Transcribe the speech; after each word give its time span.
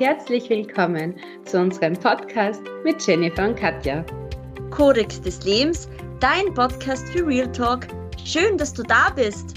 herzlich 0.00 0.48
willkommen 0.48 1.14
zu 1.44 1.60
unserem 1.60 1.92
Podcast 1.92 2.62
mit 2.84 3.06
Jennifer 3.06 3.48
und 3.48 3.54
Katja. 3.54 4.02
Kodex 4.70 5.20
des 5.20 5.44
Lebens, 5.44 5.90
dein 6.20 6.54
Podcast 6.54 7.06
für 7.10 7.26
Real 7.26 7.52
Talk. 7.52 7.86
Schön, 8.24 8.56
dass 8.56 8.72
du 8.72 8.82
da 8.82 9.10
bist. 9.10 9.56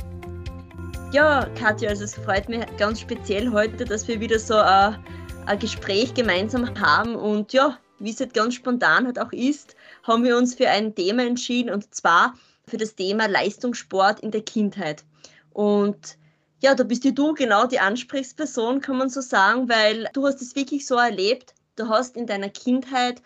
Ja, 1.13 1.47
Katja, 1.57 1.91
also 1.91 2.03
es 2.03 2.15
freut 2.15 2.49
mich 2.49 2.59
ganz 2.77 2.99
speziell 2.99 3.49
heute, 3.53 3.85
dass 3.85 4.05
wir 4.09 4.19
wieder 4.19 4.37
so 4.37 4.55
ein, 4.55 4.97
ein 5.45 5.59
Gespräch 5.59 6.13
gemeinsam 6.13 6.77
haben 6.77 7.15
und 7.15 7.53
ja, 7.53 7.79
wie 7.99 8.09
es 8.09 8.19
halt 8.19 8.33
ganz 8.33 8.55
spontan 8.55 9.05
halt 9.05 9.19
auch 9.19 9.31
ist, 9.31 9.77
haben 10.05 10.25
wir 10.25 10.35
uns 10.35 10.55
für 10.55 10.67
ein 10.67 10.93
Thema 10.93 11.25
entschieden 11.25 11.69
und 11.69 11.95
zwar 11.95 12.33
für 12.67 12.75
das 12.75 12.95
Thema 12.95 13.27
Leistungssport 13.27 14.19
in 14.19 14.31
der 14.31 14.41
Kindheit. 14.41 15.05
Und 15.53 16.17
ja, 16.63 16.75
da 16.75 16.85
bist 16.85 17.03
du 17.03 17.33
genau 17.33 17.67
die 17.67 17.79
Ansprechperson, 17.79 18.79
kann 18.79 18.97
man 18.97 19.09
so 19.09 19.19
sagen, 19.19 19.67
weil 19.67 20.07
du 20.13 20.25
hast 20.25 20.41
es 20.41 20.55
wirklich 20.55 20.87
so 20.87 20.95
erlebt. 20.95 21.53
Du 21.75 21.89
hast 21.89 22.15
in 22.15 22.25
deiner 22.25 22.49
Kindheit 22.49 23.21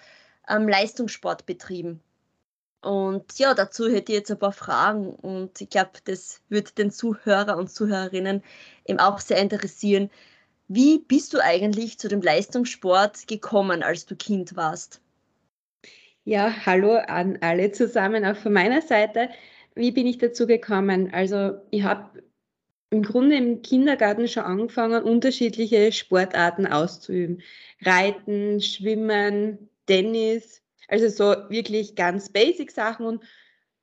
ähm, 0.49 0.67
Leistungssport 0.67 1.45
betrieben. 1.45 2.01
Und 2.81 3.37
ja, 3.37 3.53
dazu 3.53 3.89
hätte 3.89 4.11
ich 4.11 4.17
jetzt 4.19 4.31
ein 4.31 4.39
paar 4.39 4.53
Fragen 4.53 5.09
und 5.09 5.61
ich 5.61 5.69
glaube, 5.69 5.91
das 6.05 6.41
würde 6.49 6.71
den 6.71 6.89
Zuhörer 6.89 7.57
und 7.57 7.69
Zuhörerinnen 7.69 8.43
eben 8.85 8.99
auch 8.99 9.19
sehr 9.19 9.37
interessieren. 9.37 10.09
Wie 10.67 10.99
bist 10.99 11.33
du 11.33 11.43
eigentlich 11.43 11.99
zu 11.99 12.07
dem 12.07 12.21
Leistungssport 12.21 13.27
gekommen, 13.27 13.83
als 13.83 14.07
du 14.07 14.15
Kind 14.15 14.55
warst? 14.55 14.99
Ja, 16.23 16.51
hallo 16.65 16.95
an 16.95 17.37
alle 17.41 17.71
zusammen, 17.71 18.25
auch 18.25 18.37
von 18.37 18.53
meiner 18.53 18.81
Seite. 18.81 19.29
Wie 19.75 19.91
bin 19.91 20.07
ich 20.07 20.17
dazu 20.17 20.47
gekommen? 20.47 21.13
Also 21.13 21.53
ich 21.69 21.83
habe 21.83 22.09
im 22.89 23.03
Grunde 23.03 23.35
im 23.35 23.61
Kindergarten 23.61 24.27
schon 24.27 24.43
angefangen, 24.43 25.03
unterschiedliche 25.03 25.91
Sportarten 25.91 26.65
auszuüben. 26.67 27.41
Reiten, 27.81 28.61
Schwimmen, 28.61 29.69
Tennis, 29.87 30.61
also 30.87 31.09
so 31.09 31.49
wirklich 31.49 31.95
ganz 31.95 32.29
basic 32.29 32.71
Sachen 32.71 33.05
und 33.05 33.23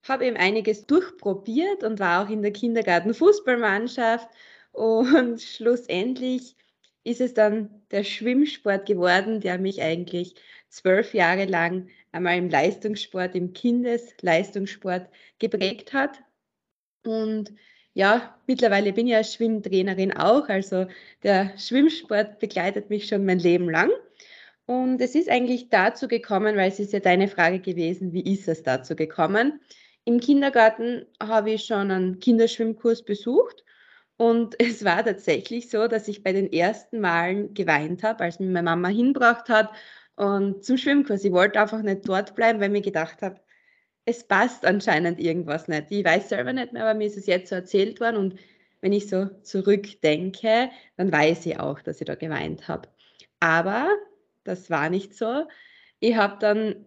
habe 0.09 0.27
eben 0.27 0.37
einiges 0.37 0.87
durchprobiert 0.87 1.83
und 1.83 1.99
war 2.01 2.25
auch 2.25 2.31
in 2.31 2.43
der 2.43 2.53
Kindergarten-Fußballmannschaft 2.53 4.29
und 4.73 5.41
schlussendlich 5.43 6.57
ist 7.05 7.21
es 7.21 7.35
dann 7.35 7.83
der 7.91 8.05
Schwimmsport 8.05 8.87
geworden, 8.87 9.41
der 9.41 9.59
mich 9.59 9.83
eigentlich 9.83 10.35
zwölf 10.69 11.15
Jahre 11.15 11.45
lang 11.45 11.89
einmal 12.13 12.39
im 12.39 12.49
Leistungssport, 12.49 13.35
im 13.35 13.53
Kindesleistungssport 13.53 15.09
geprägt 15.39 15.93
hat. 15.93 16.19
Und 17.07 17.53
ja, 17.93 18.37
mittlerweile 18.47 18.93
bin 18.93 19.07
ich 19.07 19.13
ja 19.13 19.23
Schwimmtrainerin 19.23 20.17
auch, 20.17 20.49
also 20.49 20.87
der 21.23 21.57
Schwimmsport 21.59 22.39
begleitet 22.41 22.91
mich 22.91 23.07
schon 23.07 23.25
mein 23.25 23.39
Leben 23.39 23.71
lang. 23.71 23.91
Und 24.67 25.01
es 25.01 25.15
ist 25.15 25.29
eigentlich 25.29 25.69
dazu 25.69 26.09
gekommen, 26.09 26.57
weil 26.57 26.71
es 26.71 26.81
ist 26.81 26.93
ja 26.93 27.01
deine 27.01 27.29
Frage 27.29 27.61
gewesen, 27.61 28.13
wie 28.13 28.33
ist 28.33 28.49
es 28.49 28.63
dazu 28.63 28.97
gekommen? 28.97 29.61
Im 30.05 30.21
Kindergarten 30.21 31.07
habe 31.23 31.53
ich 31.53 31.65
schon 31.65 31.91
einen 31.91 32.19
Kinderschwimmkurs 32.19 33.05
besucht 33.05 33.65
und 34.17 34.55
es 34.61 34.85
war 34.85 35.05
tatsächlich 35.05 35.71
so, 35.71 35.87
dass 35.87 36.09
ich 36.09 36.23
bei 36.23 36.33
den 36.33 36.53
ersten 36.53 37.01
Malen 37.01 37.55
geweint 37.55 38.03
habe, 38.03 38.25
als 38.25 38.41
mich 38.41 38.49
meine 38.49 38.65
Mama 38.65 38.89
hinbracht 38.89 39.49
hat 39.49 39.71
und 40.17 40.65
zum 40.65 40.77
Schwimmkurs. 40.79 41.25
Ich 41.25 41.33
wollte 41.33 41.61
einfach 41.61 41.83
nicht 41.83 42.09
dort 42.09 42.35
bleiben, 42.35 42.61
weil 42.61 42.69
ich 42.69 42.73
mir 42.73 42.83
gedacht 42.83 43.23
habe, 43.23 43.41
es 44.05 44.25
passt 44.25 44.65
anscheinend 44.65 45.19
irgendwas 45.19 45.69
nicht. 45.69 45.87
Ich 45.91 46.05
weiß 46.05 46.29
selber 46.29 46.53
nicht 46.53 46.73
mehr, 46.73 46.83
aber 46.83 46.95
mir 46.95 47.07
ist 47.07 47.17
es 47.17 47.27
jetzt 47.27 47.49
so 47.49 47.55
erzählt 47.55 48.01
worden 48.01 48.17
und 48.17 48.37
wenn 48.81 48.93
ich 48.93 49.09
so 49.09 49.31
zurückdenke, 49.43 50.71
dann 50.97 51.11
weiß 51.11 51.47
ich 51.47 51.59
auch, 51.59 51.81
dass 51.81 52.01
ich 52.01 52.07
da 52.07 52.15
geweint 52.17 52.69
habe. 52.69 52.89
Aber 53.41 53.89
das 54.45 54.69
war 54.69 54.91
nicht 54.91 55.15
so. 55.15 55.47
Ich 56.01 56.17
habe 56.17 56.37
dann 56.39 56.85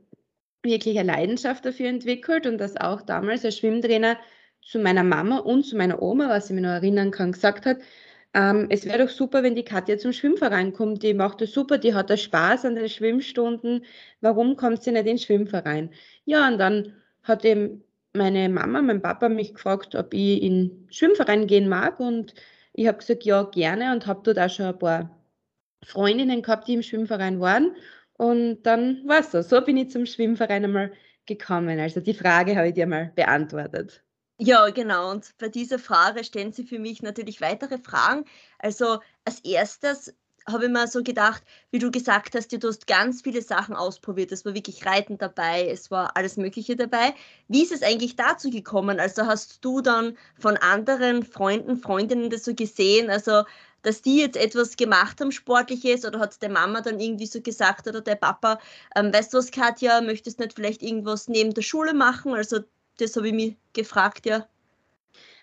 wirklich 0.63 0.99
eine 0.99 1.11
Leidenschaft 1.11 1.65
dafür 1.65 1.87
entwickelt 1.87 2.45
und 2.45 2.59
das 2.59 2.77
auch 2.77 3.01
damals 3.01 3.43
als 3.45 3.57
Schwimmtrainer 3.57 4.17
zu 4.61 4.79
meiner 4.79 5.03
Mama 5.03 5.39
und 5.39 5.63
zu 5.63 5.75
meiner 5.75 6.01
Oma, 6.01 6.29
was 6.29 6.49
ich 6.49 6.55
mir 6.55 6.61
noch 6.61 6.69
erinnern 6.69 7.09
kann, 7.09 7.31
gesagt 7.31 7.65
hat, 7.65 7.77
ähm, 8.33 8.67
es 8.69 8.85
wäre 8.85 9.05
doch 9.05 9.09
super, 9.09 9.41
wenn 9.41 9.55
die 9.55 9.63
Katja 9.63 9.97
zum 9.97 10.13
Schwimmverein 10.13 10.73
kommt. 10.73 11.01
Die 11.01 11.13
macht 11.13 11.41
das 11.41 11.51
super, 11.51 11.77
die 11.77 11.93
hat 11.95 12.09
da 12.09 12.17
Spaß 12.17 12.65
an 12.65 12.75
den 12.75 12.89
Schwimmstunden. 12.89 13.85
Warum 14.21 14.55
kommt 14.55 14.83
sie 14.83 14.91
nicht 14.91 15.01
in 15.01 15.05
den 15.07 15.17
Schwimmverein? 15.17 15.91
Ja, 16.25 16.47
und 16.47 16.59
dann 16.59 16.93
hat 17.27 17.45
eben 17.45 17.83
meine 18.13 18.49
Mama, 18.49 18.81
mein 18.81 19.01
Papa 19.01 19.29
mich 19.29 19.53
gefragt, 19.53 19.95
ob 19.95 20.13
ich 20.13 20.41
in 20.41 20.87
Schwimmverein 20.89 21.47
gehen 21.47 21.69
mag 21.69 21.99
und 21.99 22.33
ich 22.73 22.87
habe 22.87 22.97
gesagt, 22.97 23.23
ja, 23.23 23.43
gerne 23.43 23.91
und 23.91 24.07
habe 24.07 24.21
dort 24.23 24.39
auch 24.39 24.49
schon 24.49 24.67
ein 24.67 24.79
paar 24.79 25.17
Freundinnen 25.83 26.41
gehabt, 26.41 26.67
die 26.67 26.75
im 26.75 26.83
Schwimmverein 26.83 27.39
waren 27.39 27.75
und 28.13 28.63
dann 28.63 29.07
war 29.07 29.19
es 29.19 29.31
so. 29.31 29.41
So 29.41 29.61
bin 29.61 29.77
ich 29.77 29.91
zum 29.91 30.05
Schwimmverein 30.05 30.65
einmal 30.65 30.91
gekommen. 31.25 31.79
Also 31.79 31.99
die 31.99 32.13
Frage 32.13 32.55
habe 32.55 32.69
ich 32.69 32.73
dir 32.73 32.87
mal 32.87 33.11
beantwortet. 33.15 34.03
Ja, 34.39 34.69
genau. 34.69 35.11
Und 35.11 35.35
bei 35.39 35.49
dieser 35.49 35.79
Frage 35.79 36.23
stellen 36.23 36.53
Sie 36.53 36.63
für 36.63 36.79
mich 36.79 37.01
natürlich 37.01 37.41
weitere 37.41 37.77
Fragen. 37.79 38.25
Also 38.59 38.99
als 39.25 39.39
erstes, 39.43 40.15
habe 40.49 40.65
ich 40.65 40.71
mir 40.71 40.87
so 40.87 41.03
gedacht, 41.03 41.43
wie 41.71 41.79
du 41.79 41.91
gesagt 41.91 42.35
hast, 42.35 42.51
du 42.51 42.67
hast 42.67 42.87
ganz 42.87 43.21
viele 43.21 43.41
Sachen 43.41 43.75
ausprobiert. 43.75 44.31
Es 44.31 44.45
war 44.45 44.53
wirklich 44.53 44.85
Reiten 44.85 45.17
dabei, 45.17 45.67
es 45.69 45.91
war 45.91 46.15
alles 46.15 46.37
Mögliche 46.37 46.75
dabei. 46.75 47.13
Wie 47.47 47.63
ist 47.63 47.71
es 47.71 47.83
eigentlich 47.83 48.15
dazu 48.15 48.49
gekommen? 48.49 48.99
Also 48.99 49.25
hast 49.25 49.63
du 49.65 49.81
dann 49.81 50.17
von 50.39 50.57
anderen 50.57 51.23
Freunden, 51.23 51.77
Freundinnen 51.77 52.29
das 52.29 52.45
so 52.45 52.55
gesehen, 52.55 53.09
also 53.09 53.43
dass 53.83 54.01
die 54.01 54.19
jetzt 54.19 54.37
etwas 54.37 54.75
gemacht 54.75 55.21
haben, 55.21 55.31
sportliches, 55.31 56.03
oder 56.05 56.19
hat 56.19 56.41
der 56.41 56.49
Mama 56.49 56.81
dann 56.81 56.99
irgendwie 56.99 57.27
so 57.27 57.41
gesagt 57.41 57.87
oder 57.87 58.01
der 58.01 58.15
Papa, 58.15 58.59
ähm, 58.95 59.13
weißt 59.13 59.33
du 59.33 59.37
was, 59.37 59.51
Katja, 59.51 60.01
möchtest 60.01 60.39
du 60.39 60.43
nicht 60.43 60.55
vielleicht 60.55 60.81
irgendwas 60.81 61.27
neben 61.27 61.53
der 61.53 61.61
Schule 61.61 61.93
machen? 61.93 62.33
Also 62.33 62.59
das 62.97 63.15
habe 63.15 63.27
ich 63.27 63.33
mich 63.33 63.55
gefragt, 63.73 64.25
ja. 64.25 64.47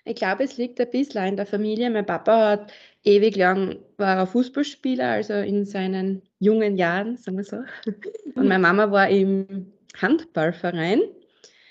Ich 0.05 0.17
glaube, 0.17 0.45
es 0.45 0.59
liegt 0.59 0.81
ein 0.81 0.91
bisschen 0.91 1.25
in 1.25 1.37
der 1.37 1.47
Familie. 1.47 1.89
Mein 1.91 2.05
Papa 2.05 2.51
hat 2.51 2.73
ewig 3.05 3.37
lang 3.37 3.79
war 3.97 4.17
er 4.17 4.27
Fußballspieler, 4.27 5.09
also 5.09 5.35
in 5.35 5.65
seinen 5.65 6.23
jungen 6.39 6.77
Jahren, 6.77 7.17
sagen 7.17 7.39
wir 7.39 7.45
so. 7.45 7.57
Und 8.35 8.49
meine 8.49 8.59
Mama 8.59 8.91
war 8.91 9.09
im 9.09 9.73
Handballverein. 9.97 11.03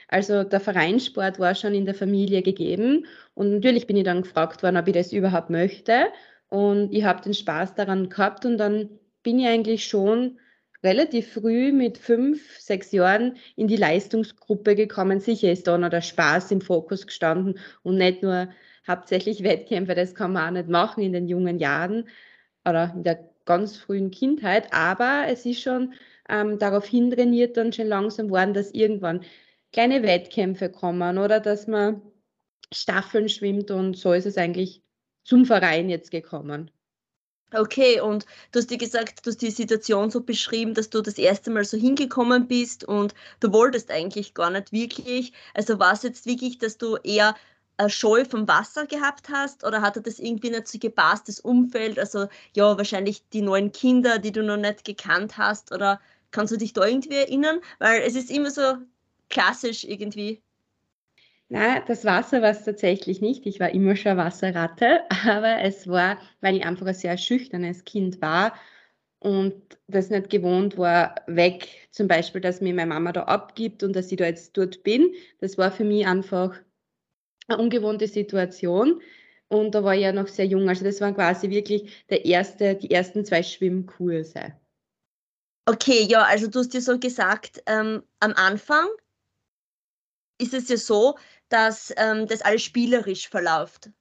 Also 0.07 0.43
der 0.43 0.59
Vereinssport 0.59 1.39
war 1.39 1.55
schon 1.55 1.73
in 1.73 1.85
der 1.85 1.95
Familie 1.95 2.41
gegeben. 2.41 3.05
Und 3.33 3.51
natürlich 3.51 3.87
bin 3.87 3.97
ich 3.97 4.03
dann 4.03 4.21
gefragt 4.21 4.63
worden, 4.63 4.77
ob 4.77 4.87
ich 4.87 4.93
das 4.93 5.13
überhaupt 5.13 5.49
möchte. 5.49 6.07
Und 6.49 6.93
ich 6.93 7.03
habe 7.03 7.21
den 7.21 7.33
Spaß 7.33 7.75
daran 7.75 8.09
gehabt 8.09 8.45
und 8.45 8.57
dann 8.57 8.89
bin 9.23 9.39
ich 9.39 9.47
eigentlich 9.47 9.85
schon 9.85 10.37
relativ 10.83 11.33
früh 11.33 11.71
mit 11.71 11.97
fünf, 11.97 12.59
sechs 12.59 12.91
Jahren 12.91 13.37
in 13.55 13.67
die 13.67 13.77
Leistungsgruppe 13.77 14.75
gekommen. 14.75 15.19
Sicher 15.19 15.51
ist 15.51 15.67
da 15.67 15.77
noch 15.77 15.89
der 15.89 16.01
Spaß 16.01 16.51
im 16.51 16.61
Fokus 16.61 17.07
gestanden 17.07 17.59
und 17.83 17.97
nicht 17.97 18.21
nur 18.21 18.49
hauptsächlich 18.87 19.43
Wettkämpfe, 19.43 19.95
das 19.95 20.13
kann 20.13 20.33
man 20.33 20.47
auch 20.49 20.51
nicht 20.51 20.69
machen 20.69 21.03
in 21.03 21.13
den 21.13 21.27
jungen 21.27 21.57
Jahren 21.59 22.09
oder 22.67 22.93
in 22.95 23.03
der 23.03 23.29
ganz 23.45 23.77
frühen 23.77 24.11
Kindheit, 24.11 24.73
aber 24.73 25.25
es 25.27 25.45
ist 25.45 25.61
schon 25.61 25.93
ähm, 26.29 26.59
darauf 26.59 26.85
hintrainiert 26.85 27.57
dann 27.57 27.73
schon 27.73 27.87
langsam 27.87 28.29
worden, 28.29 28.53
dass 28.53 28.71
irgendwann 28.71 29.23
kleine 29.71 30.03
Wettkämpfe 30.03 30.69
kommen 30.69 31.17
oder 31.17 31.39
dass 31.39 31.67
man 31.67 32.01
Staffeln 32.73 33.29
schwimmt 33.29 33.71
und 33.71 33.97
so 33.97 34.13
ist 34.13 34.25
es 34.25 34.37
eigentlich 34.37 34.81
zum 35.23 35.45
Verein 35.45 35.89
jetzt 35.89 36.11
gekommen. 36.11 36.71
Okay, 37.55 37.99
und 38.01 38.25
du 38.51 38.59
hast 38.59 38.71
dir 38.71 38.77
gesagt, 38.79 39.25
du 39.25 39.29
hast 39.29 39.41
die 39.41 39.51
Situation 39.51 40.09
so 40.09 40.21
beschrieben, 40.21 40.73
dass 40.73 40.89
du 40.89 41.01
das 41.01 41.17
erste 41.19 41.51
Mal 41.51 41.63
so 41.65 41.77
hingekommen 41.77 42.47
bist 42.47 42.83
und 42.83 43.13
du 43.41 43.53
wolltest 43.53 43.91
eigentlich 43.91 44.33
gar 44.33 44.49
nicht 44.49 44.71
wirklich. 44.71 45.33
Also 45.53 45.77
war 45.77 45.93
es 45.93 46.01
jetzt 46.03 46.25
wirklich, 46.25 46.57
dass 46.57 46.77
du 46.79 46.95
eher 46.97 47.35
eine 47.77 47.89
Scheu 47.91 48.25
vom 48.25 48.47
Wasser 48.47 48.87
gehabt 48.87 49.29
hast 49.29 49.63
oder 49.63 49.81
hatte 49.81 50.01
das 50.01 50.17
irgendwie 50.19 50.49
nicht 50.49 50.67
so 50.67 50.79
gepasst, 50.79 51.27
das 51.27 51.39
Umfeld? 51.39 51.99
Also 51.99 52.27
ja, 52.55 52.75
wahrscheinlich 52.77 53.27
die 53.29 53.41
neuen 53.41 53.71
Kinder, 53.71 54.17
die 54.19 54.31
du 54.31 54.41
noch 54.43 54.57
nicht 54.57 54.83
gekannt 54.83 55.37
hast 55.37 55.71
oder 55.71 56.01
kannst 56.31 56.53
du 56.53 56.57
dich 56.57 56.73
da 56.73 56.85
irgendwie 56.87 57.15
erinnern? 57.17 57.61
Weil 57.79 58.01
es 58.01 58.15
ist 58.15 58.31
immer 58.31 58.49
so 58.51 58.77
klassisch 59.29 59.83
irgendwie. 59.83 60.41
Nein, 61.53 61.83
das 61.85 62.03
Wasser 62.03 62.41
war 62.41 62.49
es 62.49 62.63
tatsächlich 62.63 63.21
nicht. 63.21 63.45
Ich 63.45 63.59
war 63.59 63.69
immer 63.69 63.95
schon 63.95 64.17
Wasserratte, 64.17 65.01
aber 65.27 65.61
es 65.61 65.87
war, 65.87 66.17
weil 66.41 66.55
ich 66.57 66.65
einfach 66.65 66.87
ein 66.87 66.95
sehr 66.95 67.15
schüchternes 67.15 67.85
Kind 67.85 68.23
war 68.23 68.55
und 69.19 69.53
das 69.87 70.09
nicht 70.09 70.31
gewohnt 70.31 70.79
war, 70.79 71.13
weg, 71.27 71.67
zum 71.91 72.07
Beispiel, 72.07 72.41
dass 72.41 72.59
mir 72.59 72.73
meine 72.73 72.89
Mama 72.89 73.11
da 73.11 73.25
abgibt 73.25 73.83
und 73.83 73.95
dass 73.95 74.11
ich 74.11 74.17
da 74.17 74.25
jetzt 74.25 74.57
dort 74.57 74.81
bin. 74.81 75.13
Das 75.41 75.59
war 75.59 75.71
für 75.71 75.83
mich 75.83 76.07
einfach 76.07 76.59
eine 77.47 77.61
ungewohnte 77.61 78.07
Situation. 78.07 78.99
Und 79.47 79.75
da 79.75 79.83
war 79.83 79.93
ich 79.93 80.01
ja 80.01 80.11
noch 80.11 80.29
sehr 80.29 80.47
jung. 80.47 80.67
Also 80.69 80.83
das 80.83 81.01
waren 81.01 81.13
quasi 81.13 81.51
wirklich 81.51 82.03
der 82.09 82.25
erste, 82.25 82.73
die 82.73 82.89
ersten 82.89 83.25
zwei 83.25 83.43
Schwimmkurse. 83.43 84.53
Okay, 85.67 86.07
ja, 86.09 86.23
also 86.23 86.47
du 86.47 86.59
hast 86.59 86.73
dir 86.73 86.81
so 86.81 86.97
gesagt, 86.97 87.61
ähm, 87.67 88.01
am 88.19 88.33
Anfang 88.33 88.87
ist 90.43 90.53
es 90.53 90.69
ja 90.69 90.77
so, 90.77 91.15
dass 91.53 91.93
ähm, 91.97 92.25
das 92.27 92.41
alles 92.41 92.63
spielerisch 92.63 93.29
verläuft. 93.29 93.91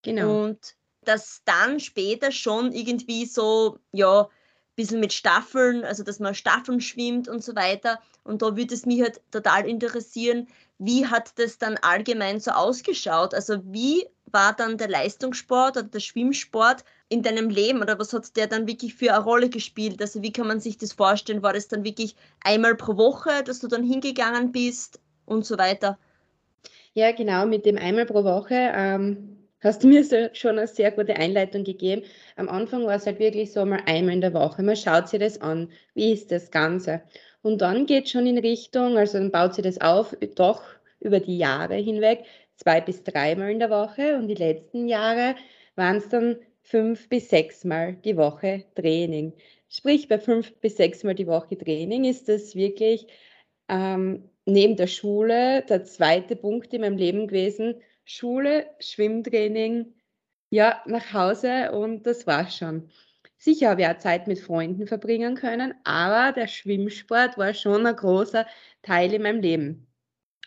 Genau. 0.00 0.44
Und 0.44 0.76
dass 1.02 1.42
dann 1.44 1.78
später 1.78 2.32
schon 2.32 2.72
irgendwie 2.72 3.26
so, 3.26 3.78
ja, 3.92 4.28
bisschen 4.76 5.00
mit 5.00 5.12
Staffeln, 5.12 5.84
also 5.84 6.02
dass 6.02 6.20
man 6.20 6.34
Staffeln 6.34 6.80
schwimmt 6.80 7.28
und 7.28 7.44
so 7.44 7.54
weiter. 7.54 8.00
Und 8.24 8.40
da 8.40 8.56
würde 8.56 8.74
es 8.74 8.86
mich 8.86 9.02
halt 9.02 9.20
total 9.30 9.68
interessieren, 9.68 10.48
wie 10.78 11.06
hat 11.06 11.38
das 11.38 11.58
dann 11.58 11.76
allgemein 11.78 12.40
so 12.40 12.50
ausgeschaut? 12.52 13.34
Also 13.34 13.60
wie 13.64 14.06
war 14.26 14.54
dann 14.54 14.78
der 14.78 14.88
Leistungssport 14.88 15.76
oder 15.76 15.86
der 15.86 16.00
Schwimmsport 16.00 16.82
in 17.08 17.22
deinem 17.22 17.50
Leben 17.50 17.80
oder 17.82 17.98
was 17.98 18.12
hat 18.14 18.36
der 18.36 18.46
dann 18.46 18.66
wirklich 18.66 18.94
für 18.94 19.14
eine 19.14 19.22
Rolle 19.22 19.50
gespielt? 19.50 20.00
Also 20.00 20.22
wie 20.22 20.32
kann 20.32 20.46
man 20.46 20.60
sich 20.60 20.78
das 20.78 20.94
vorstellen? 20.94 21.42
War 21.42 21.52
das 21.52 21.68
dann 21.68 21.84
wirklich 21.84 22.16
einmal 22.42 22.74
pro 22.74 22.96
Woche, 22.96 23.42
dass 23.44 23.60
du 23.60 23.68
dann 23.68 23.82
hingegangen 23.82 24.50
bist 24.50 25.00
und 25.26 25.44
so 25.44 25.58
weiter? 25.58 25.98
Ja, 26.96 27.12
genau, 27.12 27.44
mit 27.46 27.66
dem 27.66 27.76
einmal 27.76 28.06
pro 28.06 28.24
Woche 28.24 28.54
ähm, 28.74 29.50
hast 29.60 29.84
du 29.84 29.88
mir 29.88 30.02
so 30.02 30.30
schon 30.32 30.58
eine 30.58 30.66
sehr 30.66 30.90
gute 30.90 31.14
Einleitung 31.16 31.62
gegeben. 31.62 32.02
Am 32.36 32.48
Anfang 32.48 32.86
war 32.86 32.94
es 32.94 33.04
halt 33.04 33.18
wirklich 33.18 33.52
so 33.52 33.66
mal 33.66 33.82
einmal 33.84 34.14
in 34.14 34.22
der 34.22 34.32
Woche. 34.32 34.62
Man 34.62 34.76
schaut 34.76 35.06
sich 35.08 35.20
das 35.20 35.38
an. 35.42 35.70
Wie 35.92 36.10
ist 36.12 36.30
das 36.32 36.50
Ganze? 36.50 37.02
Und 37.42 37.60
dann 37.60 37.84
geht 37.84 38.06
es 38.06 38.12
schon 38.12 38.26
in 38.26 38.38
Richtung, 38.38 38.96
also 38.96 39.18
dann 39.18 39.30
baut 39.30 39.54
sich 39.54 39.62
das 39.62 39.78
auf, 39.82 40.16
doch 40.36 40.62
über 41.00 41.20
die 41.20 41.36
Jahre 41.36 41.74
hinweg, 41.74 42.24
zwei 42.56 42.80
bis 42.80 43.02
dreimal 43.04 43.50
in 43.50 43.58
der 43.58 43.68
Woche. 43.68 44.16
Und 44.16 44.28
die 44.28 44.34
letzten 44.34 44.88
Jahre 44.88 45.34
waren 45.74 45.98
es 45.98 46.08
dann 46.08 46.36
fünf 46.62 47.10
bis 47.10 47.28
sechsmal 47.28 47.96
die 48.06 48.16
Woche 48.16 48.64
Training. 48.74 49.34
Sprich, 49.68 50.08
bei 50.08 50.18
fünf 50.18 50.54
bis 50.60 50.78
sechsmal 50.78 51.14
die 51.14 51.26
Woche 51.26 51.58
Training 51.58 52.04
ist 52.06 52.26
das 52.30 52.54
wirklich 52.54 53.06
ähm, 53.68 54.30
neben 54.46 54.76
der 54.76 54.86
Schule 54.86 55.62
der 55.68 55.84
zweite 55.84 56.36
Punkt 56.36 56.72
in 56.72 56.80
meinem 56.80 56.96
Leben 56.96 57.26
gewesen. 57.26 57.82
Schule, 58.04 58.66
Schwimmtraining, 58.78 59.94
ja, 60.50 60.82
nach 60.86 61.12
Hause 61.12 61.72
und 61.72 62.06
das 62.06 62.26
war's 62.26 62.56
schon. 62.56 62.90
Sicher 63.38 63.70
habe 63.70 63.82
ich 63.82 63.88
auch 63.88 63.98
Zeit 63.98 64.28
mit 64.28 64.38
Freunden 64.38 64.86
verbringen 64.86 65.34
können, 65.34 65.74
aber 65.84 66.32
der 66.32 66.46
Schwimmsport 66.46 67.36
war 67.36 67.52
schon 67.52 67.86
ein 67.86 67.96
großer 67.96 68.46
Teil 68.82 69.12
in 69.12 69.22
meinem 69.22 69.40
Leben. 69.40 69.86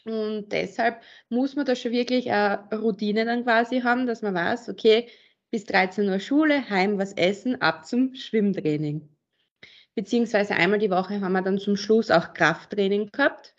Und 0.06 0.50
deshalb 0.52 1.02
muss 1.30 1.56
man 1.56 1.66
da 1.66 1.76
schon 1.76 1.92
wirklich 1.92 2.32
eine 2.32 2.68
Routine 2.74 3.26
dann 3.26 3.44
quasi 3.44 3.82
haben, 3.82 4.08
dass 4.08 4.22
man 4.22 4.34
weiß, 4.34 4.70
okay, 4.70 5.08
bis 5.52 5.66
13 5.66 6.10
Uhr 6.10 6.20
Schule, 6.20 6.70
heim 6.70 6.98
was 6.98 7.14
essen, 7.14 7.62
ab 7.62 7.86
zum 7.86 8.16
Schwimmtraining. 8.16 9.08
Beziehungsweise 9.96 10.56
einmal 10.56 10.80
die 10.80 10.90
Woche 10.90 11.22
haben 11.22 11.34
wir 11.34 11.42
dann 11.42 11.58
zum 11.60 11.76
Schluss 11.76 12.10
auch 12.10 12.34
Krafttraining 12.34 13.12
gehabt. 13.12 13.54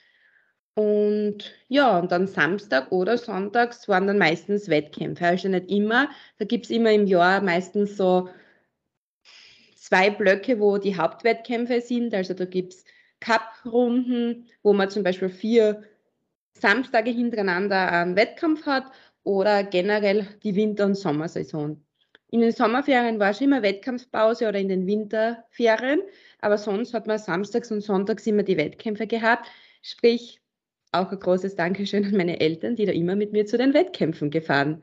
Und 0.75 1.53
ja, 1.69 1.99
und 1.99 2.13
dann 2.13 2.27
Samstag 2.27 2.93
oder 2.93 3.19
Sonntags 3.19 3.89
waren 3.89 4.07
dann 4.07 4.19
meistens 4.19 4.69
Wettkämpfe. 4.69 5.27
Also 5.27 5.49
nicht 5.49 5.71
immer, 5.71 6.09
da 6.39 6.45
gibt 6.45 6.67
es 6.67 6.71
immer 6.71 6.93
im 6.93 7.07
Jahr 7.07 7.41
meistens 7.43 7.97
so 7.97 8.29
zwei 9.77 10.11
Blöcke, 10.11 10.61
wo 10.61 10.79
die 10.79 10.97
Hauptwettkämpfe 10.97 11.81
sind. 11.81 12.15
Also 12.15 12.35
da 12.35 12.45
gibt 12.45 12.75
es 12.75 12.85
Cup-Runden, 13.21 14.47
wo 14.63 14.73
man 14.73 14.89
zum 14.89 15.03
Beispiel 15.03 15.29
vier 15.29 15.83
Samstage 16.55 17.11
hintereinander 17.11 17.91
einen 17.91 18.17
Wettkampf 18.17 18.67
hat 18.67 18.85
oder 19.25 19.65
generell 19.65 20.27
die 20.43 20.55
Winter- 20.55 20.87
und 20.87 20.95
Sommersaison. 20.95 21.85
In 22.29 22.41
den 22.41 22.53
Sommerferien 22.53 23.19
war 23.19 23.35
schon 23.35 23.49
immer 23.49 23.63
Wettkampfpause 23.63 24.49
oder 24.49 24.59
in 24.59 24.69
den 24.69 24.87
Winterferien, 24.87 26.01
aber 26.41 26.59
sonst 26.59 26.95
hat 26.95 27.07
man 27.07 27.19
samstags 27.19 27.73
und 27.73 27.81
sonntags 27.81 28.27
immer 28.27 28.45
die 28.45 28.57
Wettkämpfe 28.57 29.07
gehabt. 29.09 29.49
Sprich, 29.83 30.41
auch 30.93 31.13
ein 31.13 31.21
großes 31.21 31.55
Dankeschön 31.55 32.05
an 32.05 32.17
meine 32.17 32.41
Eltern, 32.41 32.77
die 32.77 32.87
da 32.87 32.93
immer 32.93 33.17
mit 33.17 33.33
mir 33.33 33.47
zu 33.47 33.59
den 33.59 33.75
Wettkämpfen 33.75 34.31
gefahren 34.31 34.83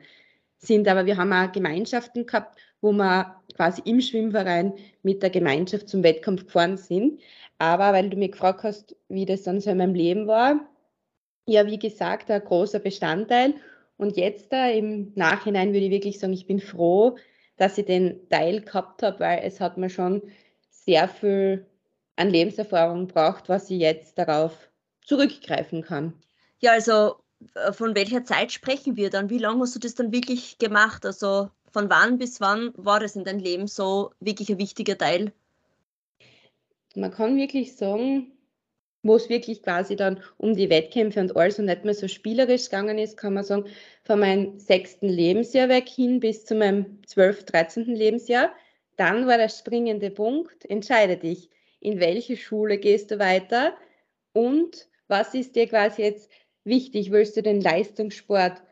sind. 0.56 0.88
Aber 0.88 1.06
wir 1.06 1.16
haben 1.16 1.32
auch 1.32 1.52
Gemeinschaften 1.52 2.26
gehabt, 2.26 2.58
wo 2.80 2.92
wir 2.92 3.36
quasi 3.54 3.82
im 3.84 4.00
Schwimmverein 4.00 4.72
mit 5.02 5.22
der 5.22 5.30
Gemeinschaft 5.30 5.88
zum 5.88 6.02
Wettkampf 6.02 6.46
gefahren 6.46 6.76
sind. 6.76 7.20
Aber 7.58 7.92
weil 7.92 8.10
du 8.10 8.16
mich 8.16 8.32
gefragt 8.32 8.62
hast, 8.62 8.96
wie 9.08 9.26
das 9.26 9.42
dann 9.42 9.60
so 9.60 9.70
in 9.70 9.78
meinem 9.78 9.94
Leben 9.94 10.26
war, 10.26 10.60
ja, 11.46 11.66
wie 11.66 11.78
gesagt, 11.78 12.30
ein 12.30 12.44
großer 12.44 12.78
Bestandteil. 12.78 13.54
Und 13.96 14.16
jetzt 14.16 14.52
da 14.52 14.68
im 14.68 15.12
Nachhinein 15.14 15.72
würde 15.72 15.86
ich 15.86 15.90
wirklich 15.90 16.18
sagen, 16.18 16.32
ich 16.32 16.46
bin 16.46 16.60
froh, 16.60 17.16
dass 17.56 17.78
ich 17.78 17.86
den 17.86 18.28
Teil 18.28 18.60
gehabt 18.60 19.02
habe, 19.02 19.20
weil 19.20 19.40
es 19.42 19.60
hat 19.60 19.76
mir 19.76 19.90
schon 19.90 20.22
sehr 20.70 21.08
viel 21.08 21.66
an 22.16 22.30
Lebenserfahrung 22.30 23.08
gebracht, 23.08 23.48
was 23.48 23.70
ich 23.70 23.80
jetzt 23.80 24.18
darauf 24.18 24.68
zurückgreifen 25.08 25.82
kann. 25.82 26.12
Ja, 26.60 26.72
also 26.72 27.16
äh, 27.54 27.72
von 27.72 27.94
welcher 27.94 28.24
Zeit 28.24 28.52
sprechen 28.52 28.96
wir 28.96 29.10
dann? 29.10 29.30
Wie 29.30 29.38
lange 29.38 29.62
hast 29.62 29.74
du 29.74 29.78
das 29.78 29.94
dann 29.94 30.12
wirklich 30.12 30.58
gemacht? 30.58 31.06
Also 31.06 31.50
von 31.72 31.88
wann 31.88 32.18
bis 32.18 32.40
wann 32.40 32.72
war 32.76 33.00
das 33.00 33.16
in 33.16 33.24
deinem 33.24 33.40
Leben 33.40 33.66
so 33.66 34.10
wirklich 34.20 34.50
ein 34.50 34.58
wichtiger 34.58 34.98
Teil? 34.98 35.32
Man 36.94 37.10
kann 37.10 37.36
wirklich 37.36 37.76
sagen, 37.76 38.32
wo 39.02 39.16
es 39.16 39.28
wirklich 39.28 39.62
quasi 39.62 39.96
dann 39.96 40.22
um 40.36 40.54
die 40.54 40.68
Wettkämpfe 40.68 41.20
und 41.20 41.36
alles 41.36 41.58
und 41.58 41.66
nicht 41.66 41.84
mehr 41.84 41.94
so 41.94 42.08
spielerisch 42.08 42.64
gegangen 42.64 42.98
ist, 42.98 43.16
kann 43.16 43.34
man 43.34 43.44
sagen, 43.44 43.64
von 44.04 44.20
meinem 44.20 44.58
sechsten 44.58 45.08
Lebensjahr 45.08 45.68
weg 45.68 45.88
hin 45.88 46.20
bis 46.20 46.44
zu 46.44 46.54
meinem 46.54 46.98
zwölf, 47.06 47.44
dreizehnten 47.44 47.94
Lebensjahr. 47.94 48.52
Dann 48.96 49.26
war 49.26 49.38
der 49.38 49.48
springende 49.48 50.10
Punkt, 50.10 50.68
entscheide 50.68 51.16
dich, 51.16 51.48
in 51.80 52.00
welche 52.00 52.36
Schule 52.36 52.78
gehst 52.78 53.10
du 53.10 53.18
weiter 53.18 53.74
und 54.32 54.88
was 55.08 55.34
ist 55.34 55.56
dir 55.56 55.66
quasi 55.66 56.02
jetzt 56.02 56.30
wichtig? 56.64 57.10
Willst 57.10 57.36
du 57.36 57.42
den 57.42 57.60
Leistungssport 57.60 58.62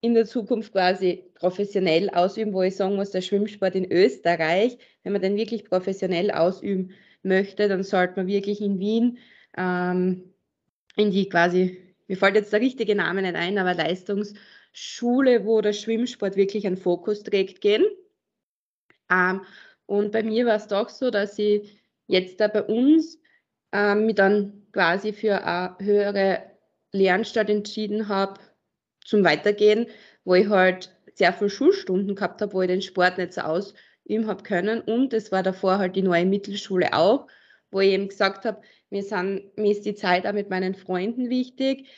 in 0.00 0.14
der 0.14 0.26
Zukunft 0.26 0.72
quasi 0.72 1.30
professionell 1.34 2.10
ausüben, 2.10 2.52
wo 2.52 2.62
ich 2.62 2.76
sagen 2.76 2.96
muss, 2.96 3.10
der 3.10 3.20
Schwimmsport 3.20 3.74
in 3.74 3.90
Österreich, 3.90 4.76
wenn 5.02 5.12
man 5.12 5.22
den 5.22 5.36
wirklich 5.36 5.64
professionell 5.64 6.30
ausüben 6.30 6.92
möchte, 7.22 7.68
dann 7.68 7.84
sollte 7.84 8.16
man 8.16 8.26
wirklich 8.26 8.60
in 8.60 8.78
Wien 8.78 9.18
ähm, 9.56 10.34
in 10.96 11.10
die 11.10 11.28
quasi, 11.28 11.94
mir 12.08 12.16
fällt 12.16 12.34
jetzt 12.34 12.52
der 12.52 12.60
richtige 12.60 12.94
Name 12.94 13.22
nicht 13.22 13.36
ein, 13.36 13.58
aber 13.58 13.74
Leistungsschule, 13.74 15.44
wo 15.46 15.60
der 15.60 15.72
Schwimmsport 15.72 16.36
wirklich 16.36 16.66
einen 16.66 16.76
Fokus 16.76 17.22
trägt, 17.22 17.60
gehen. 17.60 17.84
Ähm, 19.10 19.42
und 19.86 20.12
bei 20.12 20.22
mir 20.22 20.46
war 20.46 20.56
es 20.56 20.66
doch 20.66 20.88
so, 20.88 21.10
dass 21.10 21.38
ich 21.38 21.80
jetzt 22.06 22.40
da 22.40 22.48
bei 22.48 22.62
uns 22.62 23.18
ähm, 23.72 24.06
mich 24.06 24.16
dann 24.16 24.61
quasi 24.72 25.12
für 25.12 25.44
eine 25.44 25.76
höhere 25.78 26.42
Lernstadt 26.92 27.50
entschieden 27.50 28.08
habe, 28.08 28.40
zum 29.04 29.24
Weitergehen, 29.24 29.86
wo 30.24 30.34
ich 30.34 30.48
halt 30.48 30.94
sehr 31.14 31.32
viele 31.32 31.50
Schulstunden 31.50 32.14
gehabt 32.14 32.40
habe, 32.40 32.52
wo 32.52 32.62
ich 32.62 32.68
den 32.68 32.82
Sport 32.82 33.18
nicht 33.18 33.32
so 33.34 33.42
ausüben 33.42 34.26
habe 34.26 34.42
können. 34.42 34.80
Und 34.80 35.12
es 35.12 35.32
war 35.32 35.42
davor 35.42 35.78
halt 35.78 35.96
die 35.96 36.02
neue 36.02 36.24
Mittelschule 36.24 36.92
auch, 36.92 37.26
wo 37.70 37.80
ich 37.80 37.90
eben 37.90 38.08
gesagt 38.08 38.44
habe, 38.44 38.62
mir, 38.90 39.02
sind, 39.02 39.56
mir 39.56 39.72
ist 39.72 39.84
die 39.84 39.94
Zeit 39.94 40.26
auch 40.26 40.32
mit 40.32 40.50
meinen 40.50 40.74
Freunden 40.74 41.30
wichtig. 41.30 41.88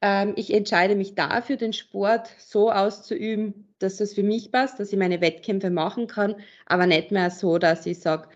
Ähm, 0.00 0.32
ich 0.36 0.52
entscheide 0.52 0.94
mich 0.94 1.14
dafür, 1.14 1.56
den 1.56 1.72
Sport 1.72 2.30
so 2.38 2.70
auszuüben, 2.70 3.74
dass 3.78 3.96
das 3.96 4.14
für 4.14 4.22
mich 4.22 4.50
passt, 4.52 4.80
dass 4.80 4.92
ich 4.92 4.98
meine 4.98 5.20
Wettkämpfe 5.20 5.70
machen 5.70 6.06
kann, 6.06 6.36
aber 6.66 6.86
nicht 6.86 7.10
mehr 7.10 7.30
so, 7.30 7.58
dass 7.58 7.86
ich 7.86 8.00
sage, 8.00 8.28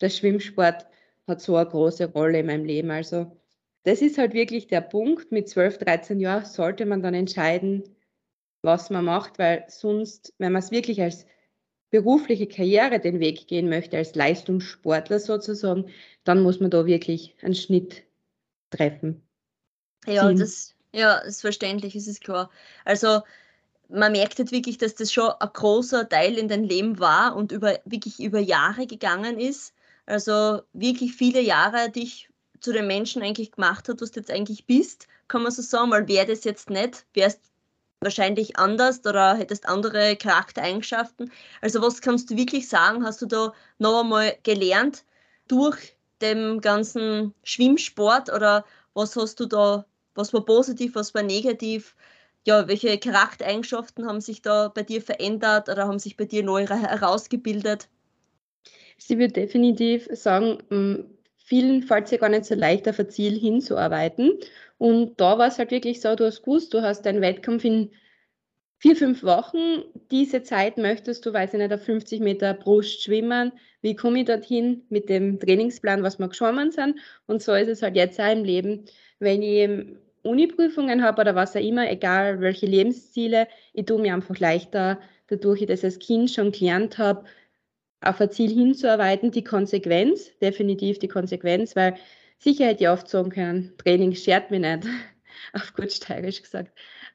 der 0.00 0.10
Schwimmsport 0.10 0.86
hat 1.26 1.40
so 1.40 1.56
eine 1.56 1.68
große 1.68 2.12
Rolle 2.12 2.40
in 2.40 2.46
meinem 2.46 2.64
Leben. 2.64 2.90
Also 2.90 3.36
das 3.84 4.02
ist 4.02 4.18
halt 4.18 4.34
wirklich 4.34 4.66
der 4.66 4.80
Punkt. 4.80 5.32
Mit 5.32 5.48
12, 5.48 5.78
13 5.78 6.20
Jahren 6.20 6.44
sollte 6.44 6.86
man 6.86 7.02
dann 7.02 7.14
entscheiden, 7.14 7.84
was 8.62 8.90
man 8.90 9.04
macht, 9.04 9.38
weil 9.38 9.64
sonst, 9.68 10.34
wenn 10.38 10.52
man 10.52 10.62
es 10.62 10.70
wirklich 10.70 11.00
als 11.00 11.26
berufliche 11.90 12.48
Karriere 12.48 12.98
den 13.00 13.20
Weg 13.20 13.46
gehen 13.46 13.68
möchte, 13.68 13.96
als 13.96 14.14
Leistungssportler 14.14 15.20
sozusagen, 15.20 15.90
dann 16.24 16.42
muss 16.42 16.60
man 16.60 16.70
da 16.70 16.84
wirklich 16.84 17.36
einen 17.42 17.54
Schnitt 17.54 18.02
treffen. 18.70 19.22
Ja, 20.06 20.32
das, 20.32 20.74
ja, 20.92 21.18
ist 21.18 21.40
verständlich, 21.40 21.94
es 21.94 22.08
ist 22.08 22.22
klar. 22.22 22.50
Also 22.84 23.20
man 23.88 24.12
merkt 24.12 24.38
halt 24.38 24.50
wirklich, 24.50 24.78
dass 24.78 24.94
das 24.94 25.12
schon 25.12 25.30
ein 25.30 25.50
großer 25.52 26.08
Teil 26.08 26.38
in 26.38 26.48
deinem 26.48 26.64
Leben 26.64 26.98
war 26.98 27.36
und 27.36 27.52
über, 27.52 27.78
wirklich 27.84 28.20
über 28.20 28.40
Jahre 28.40 28.86
gegangen 28.86 29.38
ist. 29.38 29.74
Also 30.06 30.62
wirklich 30.72 31.14
viele 31.14 31.40
Jahre 31.40 31.90
dich 31.90 32.28
zu 32.60 32.72
den 32.72 32.86
Menschen 32.86 33.22
eigentlich 33.22 33.52
gemacht 33.52 33.88
hat, 33.88 34.00
was 34.00 34.12
du 34.12 34.20
jetzt 34.20 34.30
eigentlich 34.30 34.66
bist, 34.66 35.08
kann 35.28 35.42
man 35.42 35.52
so 35.52 35.62
sagen, 35.62 35.90
weil 35.90 36.08
wäre 36.08 36.26
das 36.26 36.44
jetzt 36.44 36.70
nicht, 36.70 37.06
wärst 37.14 37.40
wahrscheinlich 38.00 38.58
anders 38.58 39.04
oder 39.04 39.34
hättest 39.36 39.68
andere 39.68 40.16
Charaktereigenschaften. 40.16 41.32
Also 41.60 41.82
was 41.82 42.00
kannst 42.00 42.30
du 42.30 42.36
wirklich 42.36 42.68
sagen, 42.68 43.04
hast 43.04 43.22
du 43.22 43.26
da 43.26 43.52
noch 43.78 44.02
einmal 44.02 44.36
gelernt 44.42 45.04
durch 45.48 45.96
den 46.20 46.60
ganzen 46.60 47.34
Schwimmsport 47.42 48.32
oder 48.32 48.64
was 48.94 49.16
hast 49.16 49.40
du 49.40 49.46
da, 49.46 49.86
was 50.14 50.32
war 50.32 50.44
positiv, 50.44 50.94
was 50.94 51.14
war 51.14 51.22
negativ? 51.22 51.96
Ja, 52.46 52.68
welche 52.68 52.98
Charaktereigenschaften 52.98 54.06
haben 54.06 54.20
sich 54.20 54.40
da 54.42 54.68
bei 54.68 54.82
dir 54.82 55.02
verändert 55.02 55.68
oder 55.68 55.88
haben 55.88 55.98
sich 55.98 56.16
bei 56.16 56.24
dir 56.26 56.42
neu 56.44 56.66
herausgebildet? 56.66 57.88
Sie 58.98 59.18
würde 59.18 59.32
definitiv 59.32 60.08
sagen, 60.12 61.06
vielen 61.36 61.82
fällt 61.82 62.06
es 62.06 62.10
ja 62.12 62.18
gar 62.18 62.28
nicht 62.28 62.44
so 62.44 62.54
leicht, 62.54 62.88
auf 62.88 62.98
ein 62.98 63.10
Ziel 63.10 63.38
hinzuarbeiten. 63.38 64.32
Und 64.78 65.20
da 65.20 65.38
war 65.38 65.48
es 65.48 65.58
halt 65.58 65.70
wirklich 65.70 66.00
so, 66.00 66.14
du 66.16 66.26
hast 66.26 66.42
gewusst, 66.42 66.74
du 66.74 66.82
hast 66.82 67.06
deinen 67.06 67.22
Wettkampf 67.22 67.64
in 67.64 67.90
vier, 68.78 68.96
fünf 68.96 69.22
Wochen. 69.22 69.84
Diese 70.10 70.42
Zeit 70.42 70.76
möchtest 70.76 71.24
du, 71.24 71.32
weiß 71.32 71.54
ich 71.54 71.58
nicht, 71.60 71.72
auf 71.72 71.82
50 71.82 72.20
Meter 72.20 72.54
Brust 72.54 73.02
schwimmen. 73.02 73.52
wie 73.80 73.94
komme 73.96 74.20
ich 74.20 74.26
dorthin 74.26 74.82
mit 74.88 75.08
dem 75.08 75.38
Trainingsplan, 75.38 76.02
was 76.02 76.18
wir 76.18 76.28
geschwommen 76.28 76.72
sind. 76.72 76.98
Und 77.26 77.42
so 77.42 77.54
ist 77.54 77.68
es 77.68 77.82
halt 77.82 77.96
jetzt 77.96 78.20
auch 78.20 78.32
im 78.32 78.44
Leben, 78.44 78.84
wenn 79.20 79.42
ich 79.42 79.86
Uni-Prüfungen 80.22 81.02
habe 81.04 81.22
oder 81.22 81.34
was 81.34 81.56
auch 81.56 81.60
immer, 81.60 81.88
egal 81.88 82.40
welche 82.40 82.66
Lebensziele, 82.66 83.46
ich 83.72 83.86
tue 83.86 84.00
mir 84.00 84.12
einfach 84.12 84.38
leichter, 84.38 84.98
dadurch 85.28 85.62
ich 85.62 85.68
das 85.68 85.84
als 85.84 85.98
Kind 85.98 86.30
schon 86.30 86.52
gelernt 86.52 86.98
habe, 86.98 87.24
auf 88.00 88.20
ein 88.20 88.30
Ziel 88.30 88.50
hinzuarbeiten, 88.50 89.30
die 89.30 89.44
Konsequenz, 89.44 90.30
definitiv 90.40 90.98
die 90.98 91.08
Konsequenz, 91.08 91.76
weil 91.76 91.96
sicher 92.38 92.66
hätte 92.66 92.84
ich 92.84 92.90
oft 92.90 93.08
sagen 93.08 93.30
können, 93.30 93.72
Training 93.78 94.14
schert 94.14 94.50
mich 94.50 94.60
nicht, 94.60 94.86
auf 95.52 95.74
gut 95.74 95.92
steirisch 95.92 96.42
gesagt, 96.42 96.72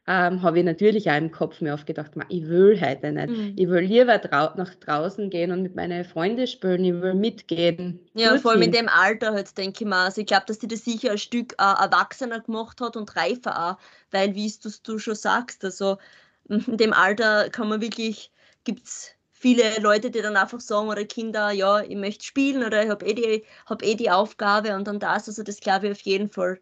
ähm, 0.07 0.41
habe 0.41 0.59
ich 0.59 0.65
natürlich 0.65 1.11
auch 1.11 1.17
im 1.17 1.31
Kopf 1.31 1.61
mir 1.61 1.73
oft 1.73 1.85
gedacht, 1.85 2.11
ich 2.29 2.47
will 2.47 2.79
heute 2.81 3.11
nicht. 3.11 3.29
Mhm. 3.29 3.53
Ich 3.55 3.69
will 3.69 3.81
lieber 3.81 4.17
drau 4.17 4.49
nach 4.55 4.73
draußen 4.75 5.29
gehen 5.29 5.51
und 5.51 5.61
mit 5.61 5.75
meinen 5.75 6.03
Freunden 6.03 6.47
spielen, 6.47 6.83
ich 6.83 6.99
will 6.99 7.13
mitgehen. 7.13 7.99
Ja, 8.15 8.35
vor 8.39 8.51
allem 8.51 8.63
in 8.63 8.71
dem 8.71 8.89
Alter 8.89 9.33
halt, 9.33 9.55
denke 9.57 9.83
ich 9.83 9.87
mal. 9.87 10.05
Also 10.05 10.21
ich 10.21 10.27
glaube, 10.27 10.45
dass 10.47 10.57
die 10.57 10.67
das 10.67 10.83
sicher 10.83 11.11
ein 11.11 11.19
Stück 11.19 11.53
äh, 11.53 11.63
erwachsener 11.63 12.39
gemacht 12.39 12.81
hat 12.81 12.97
und 12.97 13.15
reifer 13.15 13.69
auch, 13.69 13.77
weil, 14.09 14.33
wie 14.33 14.51
du 14.83 14.97
schon 14.97 15.15
sagst, 15.15 15.63
also 15.63 15.97
in 16.49 16.77
dem 16.77 16.93
Alter 16.93 17.49
kann 17.51 17.69
man 17.69 17.79
wirklich, 17.79 18.31
gibt 18.63 18.87
es 18.87 19.15
viele 19.41 19.63
Leute, 19.81 20.11
die 20.11 20.21
dann 20.21 20.37
einfach 20.37 20.59
sagen, 20.59 20.87
oder 20.87 21.03
Kinder, 21.03 21.51
ja, 21.51 21.81
ich 21.81 21.95
möchte 21.95 22.23
spielen 22.23 22.63
oder 22.63 22.83
ich 22.83 22.89
habe 22.89 23.05
eh, 23.05 23.13
die, 23.13 23.43
hab 23.65 23.83
eh 23.83 23.95
die 23.95 24.11
Aufgabe 24.11 24.75
und 24.75 24.87
dann 24.87 24.99
das, 24.99 25.27
also 25.27 25.41
das 25.43 25.59
glaube 25.59 25.87
ich 25.87 25.91
auf 25.93 26.01
jeden 26.01 26.29
Fall. 26.29 26.59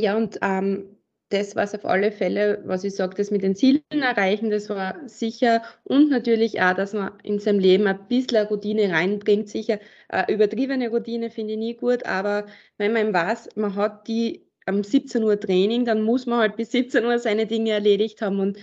Ja, 0.00 0.16
und 0.16 0.38
ähm, 0.40 0.96
das 1.28 1.54
war 1.56 1.64
es 1.64 1.74
auf 1.74 1.84
alle 1.84 2.10
Fälle, 2.10 2.62
was 2.64 2.84
ich 2.84 2.94
sage, 2.94 3.14
das 3.16 3.30
mit 3.30 3.42
den 3.42 3.54
Zielen 3.54 3.82
erreichen, 3.90 4.50
das 4.50 4.70
war 4.70 4.96
sicher 5.06 5.62
und 5.84 6.08
natürlich 6.08 6.62
auch, 6.62 6.74
dass 6.74 6.94
man 6.94 7.12
in 7.22 7.38
seinem 7.38 7.58
Leben 7.60 7.86
ein 7.86 8.08
bisschen 8.08 8.46
Routine 8.46 8.90
reinbringt. 8.90 9.48
Sicher, 9.50 9.78
äh, 10.08 10.32
übertriebene 10.32 10.88
Routine 10.88 11.30
finde 11.30 11.52
ich 11.52 11.58
nie 11.58 11.74
gut, 11.74 12.06
aber 12.06 12.46
wenn 12.78 12.94
man 12.94 13.12
weiß, 13.12 13.56
man 13.56 13.74
hat 13.74 14.08
die 14.08 14.46
am 14.66 14.82
17 14.82 15.22
Uhr 15.22 15.38
Training, 15.38 15.84
dann 15.84 16.02
muss 16.02 16.24
man 16.24 16.38
halt 16.40 16.56
bis 16.56 16.70
17 16.72 17.04
Uhr 17.04 17.18
seine 17.18 17.46
Dinge 17.46 17.72
erledigt 17.72 18.22
haben 18.22 18.40
und 18.40 18.58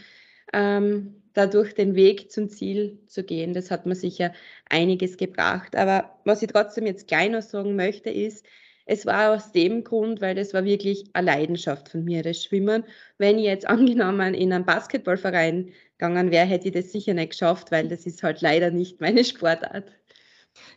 ähm, 0.54 1.21
dadurch 1.34 1.74
den 1.74 1.96
Weg 1.96 2.32
zum 2.32 2.50
Ziel 2.50 3.00
zu 3.08 3.24
gehen. 3.24 3.54
Das 3.54 3.72
hat 3.72 3.86
mir 3.86 3.96
sicher 3.96 4.34
einiges 4.70 5.18
gebracht. 5.18 5.76
Aber 5.76 6.20
was 6.26 6.42
ich 6.42 6.50
trotzdem 6.50 6.86
jetzt 6.86 7.10
noch 7.12 7.42
sagen 7.42 7.76
möchte, 7.76 8.10
ist, 8.10 8.46
es 8.86 9.06
war 9.06 9.34
aus 9.34 9.52
dem 9.52 9.84
Grund, 9.84 10.22
weil 10.22 10.36
das 10.36 10.54
war 10.54 10.66
wirklich 10.66 11.06
eine 11.14 11.28
Leidenschaft 11.28 11.90
von 11.90 12.04
mir, 12.04 12.24
das 12.24 12.44
Schwimmen. 12.44 12.84
Wenn 13.18 13.38
ich 13.38 13.46
jetzt 13.46 13.66
angenommen 13.68 14.34
in 14.34 14.52
einen 14.52 14.66
Basketballverein 14.66 15.72
gegangen 15.98 16.32
wäre, 16.32 16.46
hätte 16.46 16.68
ich 16.68 16.74
das 16.74 16.92
sicher 16.92 17.14
nicht 17.14 17.32
geschafft, 17.32 17.72
weil 17.72 17.88
das 17.88 18.06
ist 18.06 18.24
halt 18.24 18.42
leider 18.42 18.72
nicht 18.72 19.00
meine 19.00 19.24
Sportart. 19.24 19.86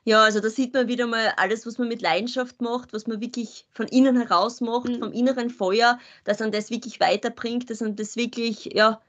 Ja, 0.05 0.23
also 0.23 0.41
da 0.41 0.51
sieht 0.51 0.75
man 0.75 0.87
wieder 0.87 1.07
mal 1.07 1.33
alles, 1.37 1.67
was 1.67 1.79
man 1.79 1.89
mit 1.89 2.03
Leidenschaft 2.03 2.61
macht, 2.61 2.93
was 2.93 3.07
man 3.07 3.21
wirklich 3.21 3.67
von 3.73 3.89
innen 3.89 4.17
heraus 4.17 4.61
macht, 4.61 4.89
mhm. 4.89 4.99
vom 5.01 5.13
inneren 5.13 5.51
Feuer, 5.51 5.99
dass 6.25 6.39
man 6.39 6.53
das 6.53 6.71
wirklich 6.71 7.01
weiterbringt, 7.01 7.71
dass 7.71 7.81
man 7.81 7.97
das 7.97 8.17
wirklich 8.17 8.67
ja, 8.75 9.01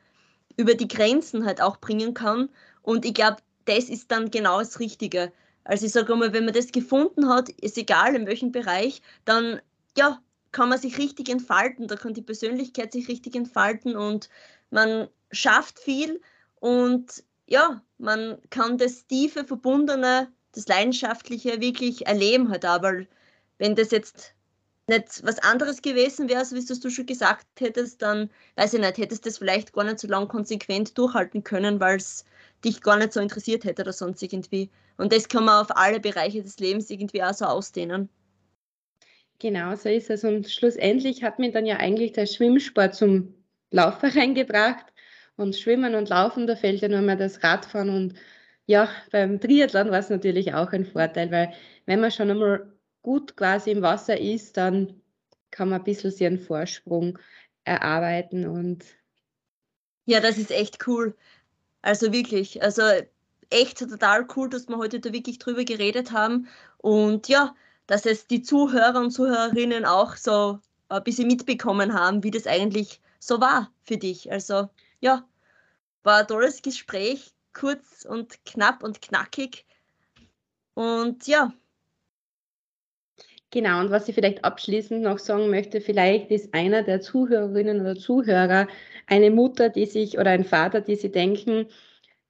über 0.58 0.76
die 0.76 0.88
Grenzen 0.88 1.46
halt 1.46 1.62
auch 1.62 1.78
bringen 1.78 2.14
kann. 2.14 2.50
Und 2.82 3.06
ich 3.06 3.14
glaube, 3.14 3.38
das 3.66 3.90
ist 3.90 4.12
dann 4.12 4.32
genau 4.32 4.60
das 4.60 4.80
Richtige. 4.80 5.32
Also 5.64 5.88
ich 5.88 5.92
sage 5.92 6.16
mal, 6.16 6.34
wenn 6.34 6.46
man 6.46 6.54
das 6.54 6.72
gefunden 6.72 7.28
hat, 7.28 7.50
ist 7.50 7.78
egal 7.78 8.16
in 8.16 8.28
welchem 8.28 8.52
Bereich, 8.52 9.02
dann 9.26 9.60
ja, 9.98 10.22
kann 10.52 10.70
man 10.70 10.80
sich 10.80 10.98
richtig 10.98 11.30
entfalten, 11.30 11.88
da 11.88 11.96
kann 11.96 12.14
die 12.14 12.22
Persönlichkeit 12.22 12.94
sich 12.94 13.08
richtig 13.08 13.36
entfalten 13.36 13.96
und 13.96 14.30
man 14.70 15.10
schafft 15.32 15.80
viel 15.80 16.22
und 16.60 17.24
ja, 17.48 17.82
man 17.98 18.38
kann 18.52 18.78
das 18.78 19.08
tiefe, 19.08 19.44
verbundene, 19.44 20.32
das 20.54 20.68
leidenschaftliche 20.68 21.60
wirklich 21.62 22.08
erleben 22.08 22.50
halt 22.50 22.66
auch, 22.66 22.82
weil 22.84 23.08
wenn 23.58 23.76
das 23.76 23.92
jetzt 23.92 24.35
nicht 24.88 25.26
was 25.26 25.40
anderes 25.40 25.82
gewesen 25.82 26.30
wäre, 26.30 26.46
so 26.46 26.56
wie 26.56 26.66
du 26.66 26.90
schon 26.90 27.06
gesagt 27.06 27.46
hättest, 27.60 28.02
dann 28.02 28.30
weiß 28.56 28.74
ich 28.74 28.80
nicht, 28.80 28.98
hättest 28.98 29.26
du 29.26 29.30
das 29.30 29.38
vielleicht 29.40 29.74
gar 29.74 29.84
nicht 29.84 30.00
so 30.00 30.08
lang 30.08 30.28
konsequent 30.28 30.98
durchhalten 30.98 31.44
können, 31.44 31.80
weil 31.80 31.98
es 31.98 32.26
dich 32.64 32.82
gar 32.82 32.98
nicht 32.98 33.14
so 33.14 33.20
interessiert 33.20 33.64
hätte 33.64 33.82
oder 33.82 33.94
sonst 33.94 34.22
irgendwie. 34.22 34.70
Und 34.98 35.12
das 35.12 35.28
kann 35.28 35.46
man 35.46 35.62
auf 35.62 35.76
alle 35.76 36.00
Bereiche 36.00 36.42
des 36.42 36.60
Lebens 36.60 36.90
irgendwie 36.90 37.24
auch 37.24 37.34
so 37.34 37.46
ausdehnen. 37.46 38.10
Genau, 39.40 39.76
so 39.76 39.90
ist 39.90 40.10
es. 40.10 40.24
Und 40.24 40.50
schlussendlich 40.50 41.24
hat 41.24 41.40
mir 41.40 41.52
dann 41.52 41.66
ja 41.66 41.78
eigentlich 41.78 42.14
der 42.14 42.26
Schwimmsport 42.26 42.96
zum 42.96 43.34
Laufverein 43.72 44.36
gebracht. 44.36 44.86
Und 45.36 45.56
Schwimmen 45.56 45.96
und 45.96 46.10
Laufen, 46.10 46.48
da 46.48 46.56
fällt 46.56 46.82
ja 46.82 46.88
nur 46.88 47.02
mehr 47.02 47.18
das 47.18 47.44
Radfahren. 47.44 47.90
Und 47.90 48.14
ja, 48.68 48.90
beim 49.12 49.40
Triathlon 49.42 49.92
war 49.92 50.00
es 50.00 50.10
natürlich 50.10 50.54
auch 50.54 50.72
ein 50.72 50.86
Vorteil, 50.86 51.30
weil 51.32 51.54
wenn 51.86 52.00
man 52.00 52.12
schon 52.12 52.32
einmal 52.32 52.75
gut 53.06 53.38
quasi 53.38 53.70
im 53.70 53.84
Wasser 53.84 54.20
ist, 54.20 54.58
dann 54.58 55.00
kann 55.52 55.70
man 55.70 55.82
ein 55.82 55.84
bisschen 55.84 56.10
sich 56.10 56.26
einen 56.26 56.40
Vorsprung 56.40 57.20
erarbeiten 57.64 58.48
und 58.48 58.84
ja, 60.06 60.20
das 60.20 60.38
ist 60.40 60.52
echt 60.52 60.88
cool. 60.88 61.16
Also 61.82 62.12
wirklich, 62.12 62.64
also 62.64 62.82
echt 63.52 63.78
total 63.78 64.28
cool, 64.36 64.50
dass 64.50 64.68
wir 64.68 64.78
heute 64.78 65.00
da 65.00 65.14
wirklich 65.14 65.40
drüber 65.40 65.64
geredet 65.64 66.12
haben. 66.12 66.48
Und 66.78 67.28
ja, 67.28 67.56
dass 67.88 68.06
es 68.06 68.28
die 68.28 68.42
Zuhörer 68.42 69.00
und 69.00 69.12
Zuhörerinnen 69.12 69.86
auch 69.86 70.16
so 70.16 70.60
ein 70.90 71.04
bisschen 71.04 71.28
mitbekommen 71.28 71.94
haben, 71.94 72.24
wie 72.24 72.32
das 72.32 72.48
eigentlich 72.48 73.02
so 73.20 73.40
war 73.40 73.72
für 73.84 73.98
dich. 73.98 74.32
Also 74.32 74.70
ja, 75.00 75.28
war 76.04 76.20
ein 76.22 76.28
tolles 76.28 76.62
Gespräch, 76.62 77.34
kurz 77.54 78.06
und 78.06 78.44
knapp 78.46 78.84
und 78.84 79.02
knackig. 79.02 79.66
Und 80.74 81.28
ja. 81.28 81.54
Genau, 83.52 83.80
und 83.80 83.90
was 83.92 84.10
ich 84.10 84.16
vielleicht 84.16 84.44
abschließend 84.44 85.02
noch 85.02 85.18
sagen 85.20 85.50
möchte, 85.50 85.80
vielleicht 85.80 86.30
ist 86.32 86.54
einer 86.54 86.84
der 86.84 87.00
Zuhörerinnen 87.00 87.80
oder 87.82 87.96
Zuhörer 87.96 88.68
eine 89.08 89.32
Mutter, 89.32 89.70
die 89.70 89.86
sich 89.86 90.18
oder 90.18 90.32
ein 90.32 90.44
Vater, 90.44 90.82
die 90.82 90.96
sie 90.96 91.12
denken, 91.12 91.68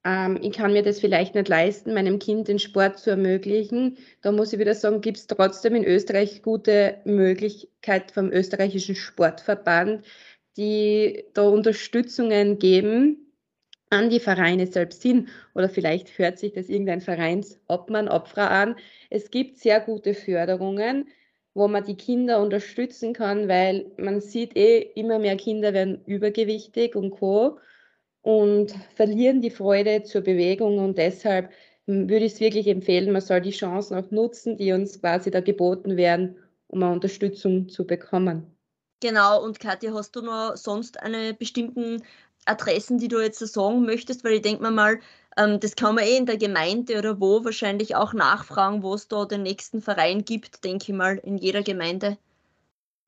ähm, 0.05 0.39
ich 0.41 0.53
kann 0.53 0.73
mir 0.73 0.83
das 0.83 0.99
vielleicht 0.99 1.35
nicht 1.35 1.47
leisten, 1.47 1.93
meinem 1.95 2.19
Kind 2.19 2.47
den 2.47 2.59
Sport 2.59 2.99
zu 2.99 3.09
ermöglichen. 3.11 3.97
Da 4.21 4.31
muss 4.31 4.53
ich 4.53 4.59
wieder 4.59 4.75
sagen, 4.75 5.01
gibt 5.01 5.17
es 5.17 5.27
trotzdem 5.27 5.75
in 5.75 5.85
Österreich 5.85 6.43
gute 6.43 6.99
Möglichkeit 7.05 8.11
vom 8.11 8.31
österreichischen 8.31 8.95
Sportverband, 8.95 10.05
die 10.57 11.25
da 11.33 11.43
Unterstützungen 11.49 12.59
geben 12.59 13.24
an 13.95 14.09
die 14.09 14.19
Vereine 14.19 14.67
selbst 14.67 15.01
hin. 15.01 15.29
Oder 15.53 15.69
vielleicht 15.69 16.17
hört 16.19 16.37
sich 16.37 16.53
das 16.53 16.69
irgendein 16.69 17.01
Vereinsobmann, 17.01 18.09
Opfer 18.09 18.51
an. 18.51 18.75
Es 19.09 19.31
gibt 19.31 19.57
sehr 19.57 19.79
gute 19.79 20.13
Förderungen, 20.13 21.07
wo 21.53 21.67
man 21.67 21.85
die 21.85 21.95
Kinder 21.95 22.41
unterstützen 22.41 23.13
kann, 23.13 23.47
weil 23.47 23.91
man 23.97 24.19
sieht 24.21 24.55
eh, 24.57 24.79
immer 24.95 25.19
mehr 25.19 25.37
Kinder 25.37 25.73
werden 25.73 26.03
übergewichtig 26.05 26.95
und 26.95 27.11
co 27.11 27.57
und 28.21 28.73
verlieren 28.95 29.41
die 29.41 29.51
Freude 29.51 30.03
zur 30.03 30.21
Bewegung 30.21 30.79
und 30.79 30.97
deshalb 30.97 31.51
hm, 31.87 32.09
würde 32.09 32.25
ich 32.25 32.33
es 32.33 32.39
wirklich 32.39 32.67
empfehlen, 32.67 33.13
man 33.13 33.21
soll 33.21 33.39
die 33.39 33.51
Chancen 33.51 33.97
auch 33.97 34.11
nutzen, 34.11 34.57
die 34.57 34.73
uns 34.73 34.99
quasi 34.99 35.31
da 35.31 35.39
geboten 35.39 35.95
werden, 35.95 36.35
um 36.67 36.83
eine 36.83 36.91
Unterstützung 36.91 37.69
zu 37.69 37.85
bekommen. 37.85 38.55
Genau, 39.01 39.43
und 39.43 39.59
Katja, 39.59 39.93
hast 39.93 40.15
du 40.15 40.21
noch 40.21 40.55
sonst 40.55 40.99
eine 40.99 41.33
bestimmten 41.33 42.01
Adressen, 42.45 42.97
die 42.97 43.07
du 43.07 43.19
jetzt 43.19 43.39
sagen 43.39 43.85
möchtest? 43.85 44.23
Weil 44.23 44.33
ich 44.33 44.41
denke 44.41 44.63
mir 44.63 44.71
mal, 44.71 44.99
ähm, 45.37 45.59
das 45.59 45.75
kann 45.75 45.95
man 45.95 46.05
eh 46.05 46.17
in 46.17 46.25
der 46.25 46.37
Gemeinde 46.37 46.97
oder 46.97 47.19
wo 47.19 47.43
wahrscheinlich 47.43 47.95
auch 47.95 48.13
nachfragen, 48.13 48.83
wo 48.83 48.93
es 48.93 49.07
da 49.07 49.25
den 49.25 49.43
nächsten 49.43 49.81
Verein 49.81 50.23
gibt, 50.23 50.63
denke 50.63 50.85
ich 50.91 50.97
mal, 50.97 51.17
in 51.17 51.37
jeder 51.37 51.63
Gemeinde. 51.63 52.17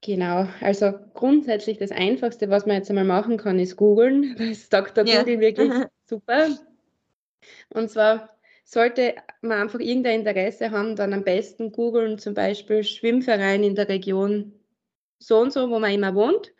Genau, 0.01 0.47
also 0.61 0.93
grundsätzlich 1.15 1.79
das 1.79 1.91
Einfachste, 1.91 2.49
was 2.49 2.65
man 2.65 2.75
jetzt 2.75 2.89
einmal 2.89 3.03
machen 3.03 3.37
kann, 3.37 3.59
ist 3.59 3.77
googeln. 3.77 4.35
Das 4.37 4.69
sagt 4.69 4.97
der 4.97 5.05
ja. 5.05 5.19
Google 5.19 5.39
wirklich 5.39 5.71
super. 6.05 6.49
Und 7.69 7.89
zwar 7.89 8.29
sollte 8.63 9.15
man 9.41 9.61
einfach 9.61 9.79
irgendein 9.79 10.19
Interesse 10.19 10.71
haben, 10.71 10.95
dann 10.95 11.13
am 11.13 11.23
besten 11.23 11.71
googeln, 11.71 12.19
zum 12.19 12.33
Beispiel 12.33 12.83
Schwimmverein 12.83 13.63
in 13.63 13.75
der 13.75 13.87
Region 13.87 14.53
so 15.19 15.39
und 15.39 15.53
so, 15.53 15.69
wo 15.69 15.79
man 15.79 15.93
immer 15.93 16.13
wohnt. 16.13 16.53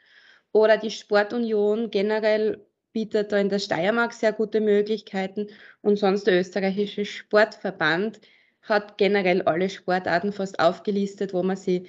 Oder 0.53 0.77
die 0.77 0.89
Sportunion 0.89 1.91
generell 1.91 2.65
bietet 2.97 3.31
da 3.31 3.37
in 3.37 3.49
der 3.49 3.59
Steiermark 3.59 4.11
sehr 4.11 4.33
gute 4.33 4.59
Möglichkeiten. 4.59 5.49
Und 5.81 5.99
sonst 5.99 6.25
der 6.25 6.39
österreichische 6.39 7.05
Sportverband 7.05 8.19
hat 8.63 8.97
generell 8.97 9.43
alle 9.43 9.69
Sportarten 9.69 10.33
fast 10.33 10.59
aufgelistet, 10.59 11.31
wo 11.31 11.43
man 11.43 11.57
sie 11.57 11.87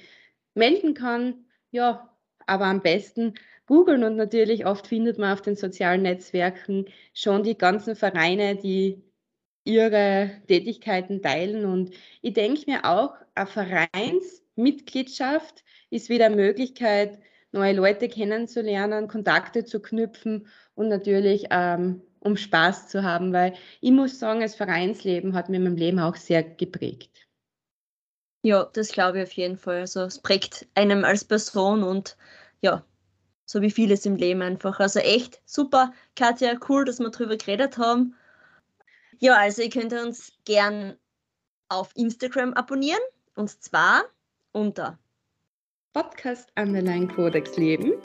melden 0.53 0.93
kann. 0.93 1.45
Ja, 1.71 2.15
aber 2.45 2.65
am 2.65 2.83
besten 2.83 3.33
googeln 3.65 4.03
und 4.03 4.17
natürlich 4.17 4.67
oft 4.67 4.85
findet 4.85 5.17
man 5.17 5.33
auf 5.33 5.41
den 5.41 5.55
sozialen 5.55 6.03
Netzwerken 6.03 6.85
schon 7.15 7.41
die 7.41 7.57
ganzen 7.57 7.95
Vereine, 7.95 8.55
die 8.55 9.01
ihre 9.63 10.29
Tätigkeiten 10.47 11.23
teilen. 11.23 11.65
Und 11.65 11.89
ich 12.21 12.33
denke 12.33 12.65
mir 12.67 12.85
auch, 12.85 13.15
eine 13.33 13.47
Vereinsmitgliedschaft 13.47 15.63
ist 15.89 16.09
wieder 16.09 16.27
eine 16.27 16.35
Möglichkeit, 16.35 17.17
neue 17.51 17.73
Leute 17.73 18.09
kennenzulernen, 18.09 19.07
Kontakte 19.07 19.65
zu 19.65 19.81
knüpfen 19.81 20.47
und 20.79 20.87
natürlich 20.87 21.47
ähm, 21.51 22.01
um 22.21 22.37
Spaß 22.37 22.87
zu 22.87 23.03
haben, 23.03 23.33
weil 23.33 23.53
ich 23.81 23.91
muss 23.91 24.17
sagen, 24.17 24.39
das 24.39 24.55
Vereinsleben 24.55 25.33
hat 25.33 25.49
mir 25.49 25.59
mein 25.59 25.75
Leben 25.75 25.99
auch 25.99 26.15
sehr 26.15 26.41
geprägt. 26.41 27.27
Ja, 28.43 28.63
das 28.71 28.93
glaube 28.93 29.17
ich 29.19 29.23
auf 29.23 29.33
jeden 29.33 29.57
Fall. 29.57 29.81
Also 29.81 30.03
es 30.03 30.19
prägt 30.19 30.67
einem 30.75 31.03
als 31.03 31.25
Person 31.25 31.83
und 31.83 32.15
ja, 32.61 32.85
so 33.45 33.61
wie 33.61 33.71
vieles 33.71 34.05
im 34.05 34.15
Leben 34.15 34.41
einfach. 34.41 34.79
Also 34.79 34.99
echt 34.99 35.41
super, 35.45 35.91
Katja, 36.15 36.53
cool, 36.69 36.85
dass 36.85 36.99
wir 36.99 37.09
drüber 37.09 37.35
geredet 37.35 37.77
haben. 37.77 38.15
Ja, 39.19 39.35
also 39.35 39.61
ihr 39.61 39.69
könnt 39.69 39.91
uns 39.91 40.31
gern 40.45 40.95
auf 41.67 41.91
Instagram 41.95 42.53
abonnieren 42.53 43.01
und 43.35 43.49
zwar 43.49 44.05
unter 44.53 44.97
Podcast 45.91 46.49
Underline 46.57 47.09
Codex 47.09 47.57
Leben. 47.57 47.95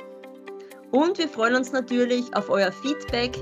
Und 0.94 1.18
wir 1.18 1.28
freuen 1.28 1.56
uns 1.56 1.72
natürlich 1.72 2.24
auf 2.36 2.48
euer 2.48 2.70
Feedback, 2.70 3.36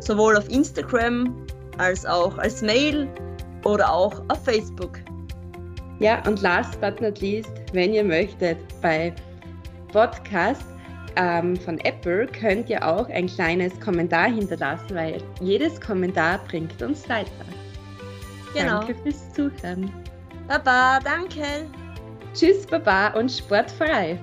sowohl 0.00 0.34
auf 0.34 0.48
Instagram 0.48 1.46
als 1.76 2.06
auch 2.06 2.38
als 2.38 2.62
Mail 2.62 3.06
oder 3.64 3.92
auch 3.92 4.22
auf 4.28 4.42
Facebook. 4.42 4.98
Ja, 5.98 6.26
und 6.26 6.40
last 6.40 6.80
but 6.80 6.98
not 7.02 7.20
least, 7.20 7.50
wenn 7.74 7.92
ihr 7.92 8.02
möchtet, 8.02 8.56
bei 8.80 9.14
Podcast 9.92 10.64
ähm, 11.16 11.54
von 11.56 11.78
Apple 11.80 12.28
könnt 12.28 12.70
ihr 12.70 12.82
auch 12.82 13.10
ein 13.10 13.26
kleines 13.26 13.78
Kommentar 13.78 14.30
hinterlassen, 14.30 14.94
weil 14.94 15.18
jedes 15.42 15.78
Kommentar 15.78 16.40
bringt 16.48 16.80
uns 16.80 17.06
weiter. 17.10 17.28
Genau. 18.54 18.80
Danke 18.80 18.94
fürs 19.02 19.34
Zuhören. 19.34 19.92
Baba, 20.48 20.98
danke. 21.04 21.66
Tschüss, 22.32 22.66
Baba 22.66 23.08
und 23.08 23.30
sportfrei. 23.30 24.18